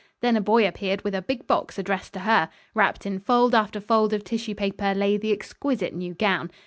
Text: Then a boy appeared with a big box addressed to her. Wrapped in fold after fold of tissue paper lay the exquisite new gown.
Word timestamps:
Then 0.21 0.35
a 0.35 0.41
boy 0.41 0.67
appeared 0.67 1.03
with 1.03 1.13
a 1.13 1.21
big 1.21 1.45
box 1.45 1.77
addressed 1.77 2.13
to 2.13 2.21
her. 2.21 2.49
Wrapped 2.73 3.05
in 3.05 3.19
fold 3.19 3.53
after 3.53 3.79
fold 3.79 4.13
of 4.13 4.23
tissue 4.23 4.55
paper 4.55 4.95
lay 4.95 5.15
the 5.15 5.31
exquisite 5.31 5.93
new 5.93 6.15
gown. 6.15 6.49